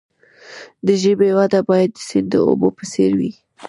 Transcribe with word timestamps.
د 0.85 0.87
ژبې 1.03 1.29
وده 1.37 1.59
باید 1.69 1.91
د 1.95 1.99
سیند 2.07 2.27
د 2.31 2.35
اوبو 2.47 2.67
په 2.77 2.83
څیر 2.91 3.11
وي. 3.19 3.31